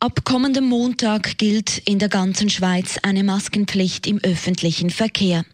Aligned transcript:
Ab 0.00 0.24
kommendem 0.24 0.64
Montag 0.64 1.38
gilt 1.38 1.78
in 1.78 1.98
der 1.98 2.08
ganzen 2.08 2.50
Schweiz 2.50 2.98
eine 3.02 3.24
Maskenpflicht 3.24 4.06
im 4.06 4.18
öffentlichen 4.22 4.90
Verkehr. 4.90 5.44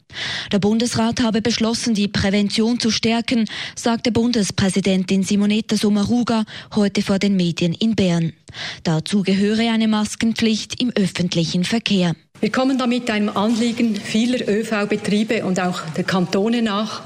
Der 0.52 0.58
Bundesrat 0.58 1.22
habe 1.22 1.40
beschlossen, 1.40 1.94
die 1.94 2.08
Prävention 2.08 2.78
zu 2.78 2.90
stärken, 2.90 3.46
sagte 3.74 4.12
Bundespräsidentin 4.12 5.22
Simonetta 5.22 5.76
Sommaruga 5.76 6.44
heute 6.74 7.00
vor 7.00 7.18
den 7.18 7.36
Medien 7.36 7.72
in 7.72 7.96
Bern. 7.96 8.34
Dazu 8.82 9.22
gehöre 9.22 9.72
eine 9.72 9.88
Maskenpflicht 9.88 10.80
im 10.80 10.90
öffentlichen 10.90 11.64
Verkehr. 11.64 12.14
Wir 12.40 12.52
kommen 12.52 12.76
damit 12.76 13.10
einem 13.10 13.30
Anliegen 13.30 13.96
vieler 13.96 14.46
ÖV-Betriebe 14.46 15.46
und 15.46 15.58
auch 15.58 15.80
der 15.96 16.04
Kantone 16.04 16.60
nach. 16.60 17.02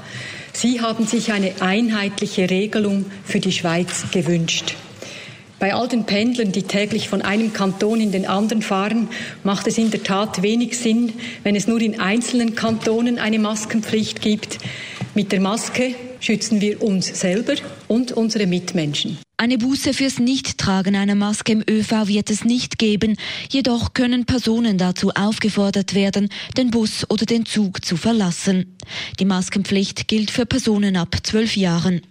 Sie 0.51 0.81
haben 0.81 1.07
sich 1.07 1.31
eine 1.31 1.61
einheitliche 1.61 2.49
Regelung 2.49 3.05
für 3.23 3.39
die 3.39 3.53
Schweiz 3.53 4.11
gewünscht. 4.11 4.75
Bei 5.59 5.73
all 5.73 5.89
den 5.89 6.05
Pendlern, 6.05 6.53
die 6.53 6.63
täglich 6.63 7.09
von 7.09 7.21
einem 7.21 7.51
Kanton 7.51 7.99
in 7.99 8.13
den 8.13 8.25
anderen 8.25 8.61
fahren, 8.61 9.09
macht 9.43 9.67
es 9.67 9.77
in 9.77 9.91
der 9.91 10.03
Tat 10.03 10.41
wenig 10.41 10.77
Sinn, 10.77 11.11
wenn 11.43 11.55
es 11.55 11.67
nur 11.67 11.81
in 11.81 11.99
einzelnen 11.99 12.55
Kantonen 12.55 13.19
eine 13.19 13.39
Maskenpflicht 13.39 14.21
gibt. 14.21 14.59
Mit 15.15 15.33
der 15.33 15.41
Maske 15.41 15.95
schützen 16.21 16.61
wir 16.61 16.81
uns 16.81 17.07
selber 17.19 17.55
und 17.89 18.13
unsere 18.13 18.47
Mitmenschen. 18.47 19.17
Eine 19.35 19.57
Buße 19.57 19.93
fürs 19.93 20.19
Nichttragen 20.19 20.95
einer 20.95 21.15
Maske 21.15 21.53
im 21.53 21.63
ÖV 21.69 22.07
wird 22.07 22.29
es 22.29 22.43
nicht 22.43 22.77
geben, 22.77 23.17
jedoch 23.49 23.93
können 23.93 24.25
Personen 24.25 24.77
dazu 24.77 25.11
aufgefordert 25.11 25.93
werden, 25.93 26.29
den 26.57 26.71
Bus 26.71 27.05
oder 27.09 27.25
den 27.25 27.45
Zug 27.45 27.83
zu 27.83 27.95
verlassen. 27.95 28.77
Die 29.19 29.25
Maskenpflicht 29.25 30.07
gilt 30.07 30.31
für 30.31 30.45
Personen 30.45 30.97
ab 30.97 31.15
zwölf 31.23 31.55
Jahren. 31.55 32.01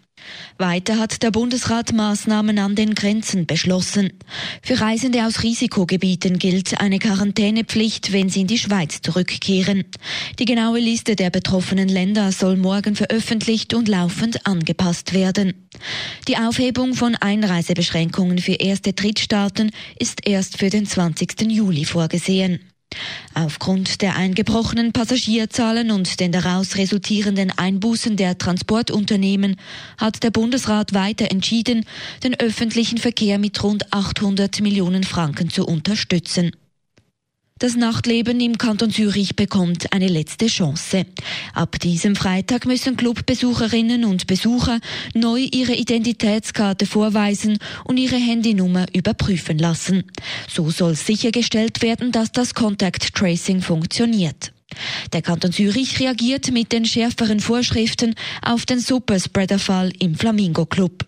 Weiter 0.59 0.99
hat 0.99 1.23
der 1.23 1.31
Bundesrat 1.31 1.93
Maßnahmen 1.93 2.59
an 2.59 2.75
den 2.75 2.95
Grenzen 2.95 3.47
beschlossen. 3.47 4.13
Für 4.63 4.81
Reisende 4.81 5.25
aus 5.25 5.43
Risikogebieten 5.43 6.39
gilt 6.39 6.81
eine 6.81 6.99
Quarantänepflicht, 6.99 8.13
wenn 8.13 8.29
sie 8.29 8.41
in 8.41 8.47
die 8.47 8.59
Schweiz 8.59 9.01
zurückkehren. 9.01 9.85
Die 10.39 10.45
genaue 10.45 10.81
Liste 10.81 11.17
der 11.17 11.31
betroffenen 11.31 11.89
Länder 11.89 12.33
soll 12.33 12.57
morgen 12.57 12.97
veröffentlicht 12.97 13.75
und 13.75 13.89
laufend 13.89 14.47
angepasst 14.47 15.15
werden. 15.15 15.55
Die 16.27 16.37
Aufhebung 16.37 16.95
von 16.95 17.15
Einreisebeschränkungen 17.15 18.39
für 18.39 18.55
erste 18.55 18.93
Drittstaaten 18.93 19.71
ist 19.99 20.27
erst 20.27 20.59
für 20.59 20.71
den 20.71 20.87
20. 20.87 21.43
Juli 21.43 21.85
vorgesehen. 21.85 22.61
Aufgrund 23.35 24.03
der 24.03 24.17
eingebrochenen 24.17 24.93
Passagierzahlen 24.93 25.93
und 25.93 26.19
den 26.19 26.33
daraus 26.33 26.77
resultierenden 26.77 27.53
Einbußen 27.57 28.17
der 28.17 28.37
Transportunternehmen 28.37 29.57
hat 29.97 30.25
der 30.25 30.31
Bundesrat 30.31 30.93
weiter 30.93 31.31
entschieden, 31.31 31.85
den 32.25 32.39
öffentlichen 32.41 32.99
Verkehr 32.99 33.39
mit 33.39 33.63
rund 33.63 33.93
800 33.93 34.61
Millionen 34.61 35.05
Franken 35.05 35.51
zu 35.51 35.67
unterstützen. 35.67 36.51
Das 37.59 37.75
Nachtleben 37.75 38.39
im 38.39 38.57
Kanton 38.57 38.93
Zürich 38.93 39.35
bekommt 39.35 39.93
eine 39.93 40.07
letzte 40.07 40.47
Chance. 40.47 41.07
Ab 41.55 41.81
diesem 41.81 42.15
Freitag 42.15 42.67
müssen 42.67 42.97
Clubbesucherinnen 42.97 44.05
und 44.05 44.29
Besucher 44.29 44.79
neu 45.13 45.41
ihre 45.41 45.75
Identitätskarte 45.75 46.87
vorweisen 46.87 47.59
und 47.83 47.97
ihre 47.97 48.15
Handynummer 48.15 48.87
überprüfen 48.95 49.59
lassen. 49.59 50.05
So 50.49 50.71
soll 50.71 50.95
sichergestellt 50.95 51.83
werden, 51.83 52.13
dass 52.13 52.31
das 52.31 52.55
Contact 52.55 53.13
Tracing 53.13 53.61
funktioniert. 53.61 54.53
Der 55.13 55.23
Kanton 55.23 55.51
Zürich 55.51 55.99
reagiert 55.99 56.53
mit 56.53 56.71
den 56.71 56.85
schärferen 56.85 57.41
Vorschriften 57.41 58.15
auf 58.41 58.67
den 58.67 58.79
Superspreader-Fall 58.79 59.93
im 59.99 60.15
Flamingo 60.15 60.65
Club. 60.65 61.05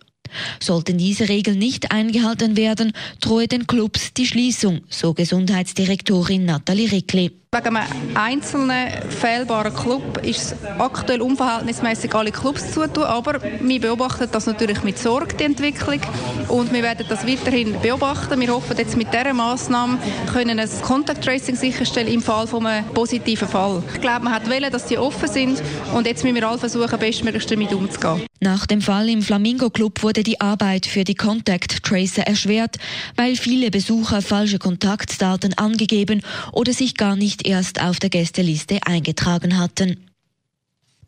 Sollten 0.59 0.97
diese 0.97 1.29
Regeln 1.29 1.59
nicht 1.59 1.91
eingehalten 1.91 2.57
werden, 2.57 2.93
drohe 3.19 3.47
den 3.47 3.67
Clubs 3.67 4.13
die 4.13 4.25
Schließung, 4.25 4.81
so 4.89 5.13
Gesundheitsdirektorin 5.13 6.45
Nathalie 6.45 6.91
Rickli. 6.91 7.40
Wegen 7.53 7.75
einem 7.75 8.15
einzelnen 8.15 8.87
fehlbaren 9.09 9.75
Club 9.75 10.19
ist 10.23 10.53
es 10.53 10.55
aktuell 10.79 11.21
unverhältnismäßig, 11.21 12.15
alle 12.15 12.31
Clubs 12.31 12.71
zu 12.71 12.87
tun. 12.87 13.03
Aber 13.03 13.41
wir 13.41 13.81
beobachten 13.81 14.29
das 14.31 14.45
natürlich 14.45 14.83
mit 14.83 14.97
Sorge, 14.97 15.35
die 15.35 15.43
Entwicklung. 15.43 15.99
Und 16.47 16.71
wir 16.71 16.81
werden 16.81 17.05
das 17.09 17.27
weiterhin 17.27 17.77
beobachten. 17.81 18.39
Wir 18.39 18.55
hoffen 18.55 18.77
jetzt 18.77 18.95
mit 18.95 19.11
dieser 19.11 19.33
Massnahme 19.33 19.97
können 20.31 20.61
ein 20.61 20.69
Contact 20.81 21.25
Tracing 21.25 21.57
sicherstellen 21.57 22.07
im 22.07 22.21
Fall 22.21 22.47
von 22.47 22.65
einem 22.65 22.85
positiven 22.93 23.49
Fall. 23.49 23.83
Ich 23.95 23.99
glaube, 23.99 24.23
man 24.23 24.33
hat 24.33 24.49
wollen, 24.49 24.71
dass 24.71 24.87
sie 24.87 24.97
offen 24.97 25.27
sind. 25.27 25.61
Und 25.93 26.07
jetzt 26.07 26.23
müssen 26.23 26.37
wir 26.37 26.47
alle 26.47 26.57
versuchen, 26.57 26.97
bestmöglichst 26.97 27.51
damit 27.51 27.73
umzugehen. 27.73 28.27
Nach 28.39 28.65
dem 28.65 28.81
Fall 28.81 29.09
im 29.09 29.21
Flamingo 29.21 29.69
Club 29.69 30.01
wurde 30.03 30.23
die 30.23 30.39
Arbeit 30.39 30.85
für 30.85 31.03
die 31.03 31.15
Contact 31.15 31.83
Tracer 31.83 32.23
erschwert, 32.23 32.77
weil 33.17 33.35
viele 33.35 33.69
Besucher 33.71 34.21
falsche 34.21 34.57
Kontaktdaten 34.57 35.53
angegeben 35.57 36.21
oder 36.53 36.71
sich 36.71 36.95
gar 36.95 37.17
nicht 37.17 37.40
erst 37.45 37.81
auf 37.81 37.99
der 37.99 38.09
Gästeliste 38.09 38.79
eingetragen 38.85 39.57
hatten. 39.57 40.11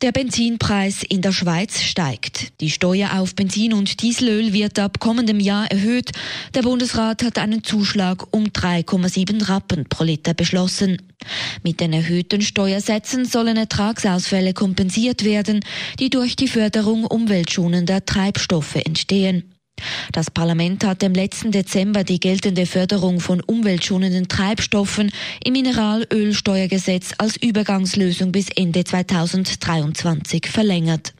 Der 0.02 0.10
Benzinpreis 0.12 1.02
in 1.02 1.22
der 1.22 1.32
Schweiz 1.32 1.80
steigt. 1.80 2.60
Die 2.60 2.68
Steuer 2.70 3.18
auf 3.18 3.34
Benzin 3.34 3.72
und 3.72 4.02
Dieselöl 4.02 4.52
wird 4.52 4.78
ab 4.78 4.98
kommendem 4.98 5.40
Jahr 5.40 5.70
erhöht. 5.70 6.10
Der 6.52 6.62
Bundesrat 6.62 7.22
hat 7.22 7.38
einen 7.38 7.62
Zuschlag 7.62 8.26
um 8.32 8.44
3,7 8.46 9.48
Rappen 9.48 9.88
pro 9.88 10.04
Liter 10.04 10.34
beschlossen. 10.34 11.00
Mit 11.62 11.80
den 11.80 11.92
erhöhten 11.92 12.42
Steuersätzen 12.42 13.24
sollen 13.24 13.56
Ertragsausfälle 13.56 14.52
kompensiert 14.52 15.24
werden, 15.24 15.60
die 16.00 16.10
durch 16.10 16.36
die 16.36 16.48
Förderung 16.48 17.04
umweltschonender 17.04 18.04
Treibstoffe 18.04 18.74
entstehen. 18.74 19.53
Das 20.12 20.30
Parlament 20.30 20.84
hat 20.84 21.02
im 21.02 21.14
letzten 21.14 21.50
Dezember 21.50 22.04
die 22.04 22.20
geltende 22.20 22.66
Förderung 22.66 23.20
von 23.20 23.40
umweltschonenden 23.40 24.28
Treibstoffen 24.28 25.10
im 25.44 25.52
Mineralölsteuergesetz 25.52 27.14
als 27.18 27.36
Übergangslösung 27.36 28.32
bis 28.32 28.48
Ende 28.50 28.84
2023 28.84 30.46
verlängert. 30.46 31.14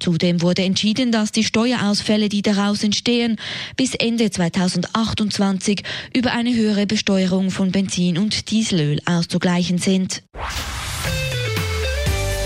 Zudem 0.00 0.42
wurde 0.42 0.62
entschieden, 0.62 1.12
dass 1.12 1.32
die 1.32 1.44
Steuerausfälle, 1.44 2.28
die 2.28 2.42
daraus 2.42 2.82
entstehen, 2.82 3.36
bis 3.76 3.94
Ende 3.94 4.30
2028 4.30 5.82
über 6.14 6.32
eine 6.32 6.54
höhere 6.54 6.86
Besteuerung 6.86 7.50
von 7.50 7.70
Benzin 7.70 8.18
und 8.18 8.50
Dieselöl 8.50 9.00
auszugleichen 9.04 9.78
sind. 9.78 10.22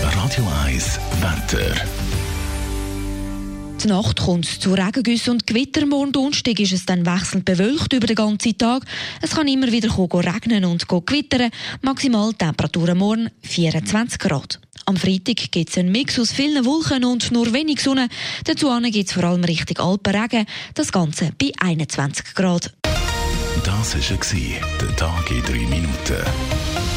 Radio 0.01 0.47
1 0.65 0.99
Wetter. 1.21 1.96
Die 3.83 3.87
Nacht 3.87 4.21
kommt 4.21 4.45
zu 4.45 4.73
Regengüssen 4.73 5.33
und 5.33 5.45
Gewitter. 5.45 5.85
Morgen 5.85 6.11
Donnerstag 6.11 6.59
ist 6.59 6.73
es 6.73 6.87
dann 6.87 7.05
wechselnd 7.05 7.45
bewölkt 7.45 7.93
über 7.93 8.07
den 8.07 8.15
ganzen 8.15 8.57
Tag. 8.57 8.83
Es 9.21 9.35
kann 9.35 9.47
immer 9.47 9.71
wieder 9.71 9.95
regnen 9.95 10.65
und 10.65 10.87
gewittern. 10.87 11.51
Maximaltemperaturen 11.83 12.97
morgen 12.97 13.29
24 13.43 14.17
Grad. 14.17 14.59
Am 14.85 14.97
Freitag 14.97 15.51
gibt 15.51 15.69
es 15.69 15.77
einen 15.77 15.91
Mix 15.91 16.17
aus 16.17 16.31
vielen 16.31 16.65
Wolken 16.65 17.05
und 17.05 17.31
nur 17.31 17.53
wenig 17.53 17.81
Sonne. 17.81 18.09
Dazu 18.45 18.71
gibt 18.81 19.09
es 19.09 19.13
vor 19.13 19.25
allem 19.25 19.43
richtig 19.43 19.79
Alpenregen. 19.79 20.47
Das 20.73 20.91
Ganze 20.91 21.31
bei 21.37 21.51
21 21.59 22.33
Grad. 22.33 22.73
Das 23.63 23.93
war 23.93 24.67
der 24.81 24.95
Tag 24.95 25.29
in 25.29 25.43
drei 25.43 25.67
Minuten. 25.67 26.96